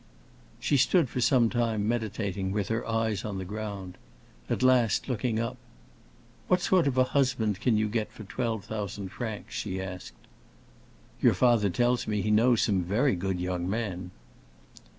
[0.59, 3.99] She stood for some time, meditating, with her eyes on the ground.
[4.49, 5.57] At last, looking up,
[6.47, 10.15] "What sort of a husband can you get for twelve thousand francs?" she asked.
[11.21, 14.09] "Your father tells me he knows some very good young men."